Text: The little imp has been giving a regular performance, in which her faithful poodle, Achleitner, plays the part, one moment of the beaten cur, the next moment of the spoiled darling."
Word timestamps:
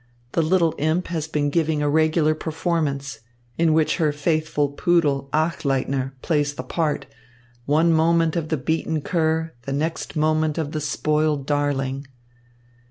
The 0.31 0.41
little 0.41 0.73
imp 0.79 1.09
has 1.09 1.27
been 1.27 1.51
giving 1.51 1.83
a 1.83 1.87
regular 1.87 2.33
performance, 2.33 3.19
in 3.59 3.71
which 3.71 3.97
her 3.97 4.11
faithful 4.11 4.69
poodle, 4.69 5.29
Achleitner, 5.31 6.15
plays 6.23 6.55
the 6.55 6.63
part, 6.63 7.05
one 7.67 7.93
moment 7.93 8.35
of 8.35 8.49
the 8.49 8.57
beaten 8.57 9.03
cur, 9.03 9.53
the 9.67 9.73
next 9.73 10.15
moment 10.15 10.57
of 10.57 10.71
the 10.71 10.81
spoiled 10.81 11.45
darling." 11.45 12.07